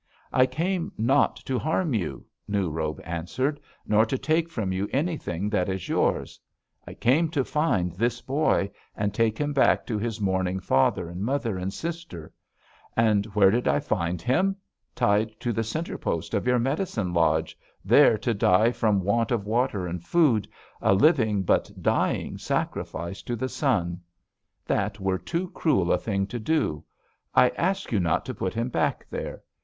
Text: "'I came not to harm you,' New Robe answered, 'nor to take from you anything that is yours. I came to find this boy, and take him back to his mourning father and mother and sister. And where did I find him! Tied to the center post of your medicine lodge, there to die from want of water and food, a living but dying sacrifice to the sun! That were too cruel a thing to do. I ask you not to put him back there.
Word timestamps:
"'I 0.33 0.47
came 0.47 0.91
not 0.97 1.35
to 1.45 1.59
harm 1.59 1.93
you,' 1.93 2.25
New 2.47 2.71
Robe 2.71 2.99
answered, 3.03 3.59
'nor 3.85 4.03
to 4.07 4.17
take 4.17 4.49
from 4.49 4.71
you 4.71 4.89
anything 4.91 5.47
that 5.51 5.69
is 5.69 5.87
yours. 5.87 6.39
I 6.87 6.95
came 6.95 7.29
to 7.29 7.45
find 7.45 7.91
this 7.91 8.19
boy, 8.19 8.71
and 8.95 9.13
take 9.13 9.37
him 9.37 9.53
back 9.53 9.85
to 9.85 9.99
his 9.99 10.19
mourning 10.19 10.59
father 10.59 11.07
and 11.07 11.21
mother 11.21 11.55
and 11.55 11.71
sister. 11.71 12.33
And 12.97 13.27
where 13.35 13.51
did 13.51 13.67
I 13.67 13.79
find 13.79 14.23
him! 14.23 14.55
Tied 14.95 15.39
to 15.39 15.53
the 15.53 15.63
center 15.63 15.99
post 15.99 16.33
of 16.33 16.47
your 16.47 16.57
medicine 16.57 17.13
lodge, 17.13 17.55
there 17.85 18.17
to 18.17 18.33
die 18.33 18.71
from 18.71 19.03
want 19.03 19.29
of 19.29 19.45
water 19.45 19.85
and 19.85 20.03
food, 20.03 20.47
a 20.81 20.95
living 20.95 21.43
but 21.43 21.69
dying 21.79 22.39
sacrifice 22.39 23.21
to 23.21 23.35
the 23.35 23.49
sun! 23.49 24.01
That 24.65 24.99
were 24.99 25.19
too 25.19 25.51
cruel 25.51 25.91
a 25.93 25.97
thing 25.99 26.25
to 26.25 26.39
do. 26.39 26.83
I 27.35 27.49
ask 27.49 27.91
you 27.91 27.99
not 27.99 28.25
to 28.25 28.33
put 28.33 28.55
him 28.55 28.69
back 28.69 29.05
there. 29.07 29.43